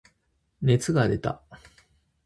[0.63, 1.43] 熱が出た。